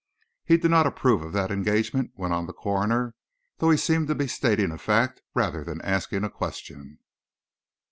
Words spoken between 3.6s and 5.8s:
he seemed to be stating a fact, rather than